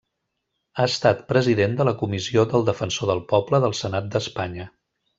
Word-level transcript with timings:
Ha 0.79 0.85
estat 0.91 1.21
president 1.33 1.77
de 1.81 1.87
la 1.89 1.95
Comissió 2.01 2.47
del 2.55 2.67
Defensor 2.73 3.13
del 3.13 3.25
Poble 3.35 3.63
del 3.67 3.81
Senat 3.85 4.13
d'Espanya. 4.17 4.71